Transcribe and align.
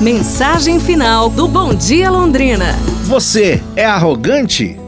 Mensagem 0.00 0.78
final 0.78 1.30
do 1.30 1.48
Bom 1.48 1.74
Dia 1.74 2.10
Londrina. 2.10 2.74
Você 3.04 3.62
é 3.74 3.86
arrogante? 3.86 4.78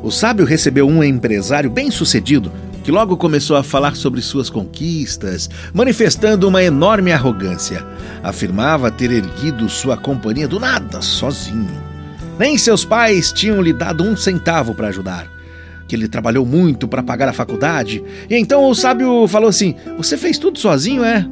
O 0.00 0.12
sábio 0.12 0.46
recebeu 0.46 0.86
um 0.86 1.02
empresário 1.02 1.68
bem-sucedido 1.68 2.52
que 2.84 2.92
logo 2.92 3.16
começou 3.16 3.56
a 3.56 3.64
falar 3.64 3.96
sobre 3.96 4.22
suas 4.22 4.48
conquistas, 4.48 5.50
manifestando 5.74 6.46
uma 6.46 6.62
enorme 6.62 7.10
arrogância. 7.10 7.84
Afirmava 8.22 8.92
ter 8.92 9.10
erguido 9.10 9.68
sua 9.68 9.96
companhia 9.96 10.46
do 10.46 10.60
nada, 10.60 11.02
sozinho. 11.02 11.82
Nem 12.38 12.56
seus 12.56 12.84
pais 12.84 13.32
tinham 13.32 13.60
lhe 13.60 13.72
dado 13.72 14.04
um 14.04 14.16
centavo 14.16 14.72
para 14.72 14.86
ajudar. 14.86 15.26
Que 15.88 15.96
ele 15.96 16.06
trabalhou 16.06 16.46
muito 16.46 16.86
para 16.86 17.02
pagar 17.02 17.28
a 17.28 17.32
faculdade. 17.32 18.04
E 18.30 18.36
então 18.36 18.70
o 18.70 18.74
sábio 18.74 19.26
falou 19.26 19.48
assim: 19.48 19.74
Você 19.96 20.16
fez 20.16 20.38
tudo 20.38 20.60
sozinho, 20.60 21.04
é? 21.04 21.26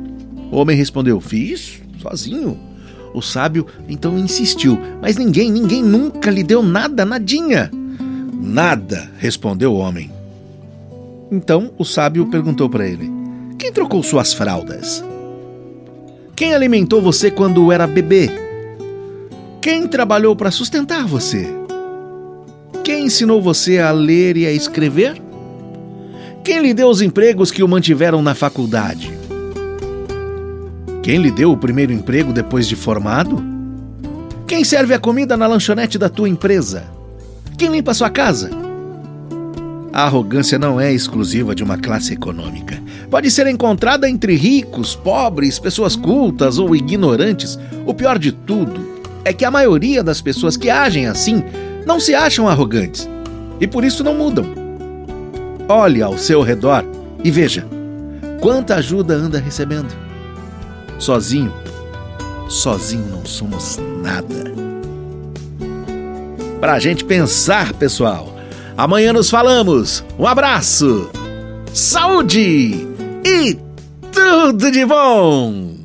O 0.51 0.57
homem 0.57 0.77
respondeu: 0.77 1.21
Fiz, 1.21 1.81
sozinho. 2.03 2.70
O 3.13 3.21
sábio 3.21 3.67
então 3.89 4.19
insistiu, 4.19 4.79
mas 5.01 5.16
ninguém, 5.16 5.51
ninguém 5.51 5.83
nunca 5.83 6.30
lhe 6.30 6.43
deu 6.43 6.62
nada, 6.62 7.05
nadinha. 7.05 7.71
Nada, 8.41 9.11
respondeu 9.19 9.73
o 9.73 9.79
homem. 9.79 10.11
Então 11.31 11.73
o 11.77 11.84
sábio 11.84 12.27
perguntou 12.27 12.69
para 12.69 12.87
ele: 12.87 13.11
Quem 13.59 13.73
trocou 13.73 14.03
suas 14.03 14.33
fraldas? 14.33 15.05
Quem 16.34 16.55
alimentou 16.55 17.03
você 17.03 17.31
quando 17.31 17.70
era 17.70 17.87
bebê? 17.87 18.31
Quem 19.61 19.87
trabalhou 19.87 20.34
para 20.34 20.51
sustentar 20.51 21.06
você? 21.06 21.47
Quem 22.83 23.06
ensinou 23.06 23.42
você 23.42 23.79
a 23.79 23.91
ler 23.91 24.37
e 24.37 24.47
a 24.47 24.53
escrever? 24.53 25.20
Quem 26.42 26.61
lhe 26.61 26.73
deu 26.73 26.89
os 26.89 27.03
empregos 27.03 27.51
que 27.51 27.62
o 27.62 27.69
mantiveram 27.69 28.23
na 28.23 28.34
faculdade? 28.34 29.20
Quem 31.03 31.17
lhe 31.17 31.31
deu 31.31 31.51
o 31.51 31.57
primeiro 31.57 31.93
emprego 31.93 32.31
depois 32.31 32.69
de 32.69 32.77
formado? 32.77 33.43
Quem 34.47 34.65
serve 34.65 34.93
a 34.93 34.99
comida 34.99 35.35
na 35.35 35.47
lanchonete 35.47 35.97
da 35.97 36.11
tua 36.11 36.29
empresa? 36.29 36.84
Quem 37.57 37.70
limpa 37.70 37.92
a 37.92 37.95
sua 37.95 38.11
casa? 38.11 38.51
A 39.92 40.05
arrogância 40.05 40.59
não 40.59 40.79
é 40.79 40.92
exclusiva 40.92 41.55
de 41.55 41.65
uma 41.65 41.79
classe 41.79 42.12
econômica. 42.12 42.79
Pode 43.11 43.31
ser 43.31 43.47
encontrada 43.47 44.09
entre 44.09 44.37
ricos, 44.37 44.95
pobres, 44.95 45.59
pessoas 45.59 45.97
cultas 45.97 46.59
ou 46.59 46.77
ignorantes. 46.77 47.59
O 47.87 47.95
pior 47.95 48.19
de 48.19 48.31
tudo 48.31 49.01
é 49.25 49.33
que 49.33 49.45
a 49.45 49.51
maioria 49.51 50.03
das 50.03 50.20
pessoas 50.20 50.57
que 50.57 50.69
agem 50.69 51.07
assim 51.07 51.42
não 51.87 51.98
se 51.98 52.14
acham 52.14 52.47
arrogantes 52.47 53.09
e 53.59 53.67
por 53.67 53.85
isso 53.85 54.05
não 54.05 54.14
mudam. 54.14 54.45
Olhe 55.67 56.03
ao 56.03 56.19
seu 56.19 56.42
redor 56.42 56.85
e 57.25 57.31
veja 57.31 57.67
quanta 58.41 58.77
ajuda 58.77 59.14
anda 59.14 59.39
recebendo. 59.39 60.11
Sozinho, 61.01 61.53
sozinho 62.47 63.06
não 63.06 63.25
somos 63.25 63.79
nada. 64.03 64.53
Pra 66.61 66.79
gente 66.79 67.07
pensar, 67.07 67.73
pessoal. 67.73 68.37
Amanhã 68.77 69.11
nos 69.11 69.31
falamos. 69.31 70.05
Um 70.19 70.27
abraço, 70.27 71.11
saúde 71.73 72.87
e 73.25 73.59
tudo 74.12 74.70
de 74.70 74.84
bom! 74.84 75.80